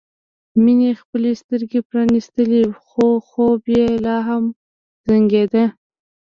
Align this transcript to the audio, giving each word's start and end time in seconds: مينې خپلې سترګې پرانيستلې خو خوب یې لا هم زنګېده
مينې 0.63 0.91
خپلې 1.01 1.31
سترګې 1.41 1.79
پرانيستلې 1.89 2.61
خو 2.85 3.07
خوب 3.27 3.61
یې 3.75 3.87
لا 4.05 4.17
هم 4.27 4.43
زنګېده 5.07 5.65